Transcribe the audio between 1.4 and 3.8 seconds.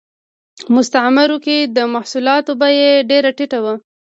کې د محصولاتو بیه ډېره ټیټه وه